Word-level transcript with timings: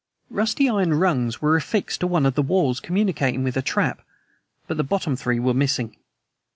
Rusty 0.31 0.67
iron 0.67 0.95
rungs 0.95 1.43
were 1.43 1.55
affixed 1.55 1.99
to 1.99 2.07
one 2.07 2.25
of 2.25 2.33
the 2.33 2.41
walls 2.41 2.79
communicating 2.79 3.43
with 3.43 3.55
a 3.55 3.61
trap 3.61 4.01
but 4.65 4.77
the 4.77 4.83
bottom 4.83 5.15
three 5.15 5.39
were 5.39 5.53
missing! 5.53 5.95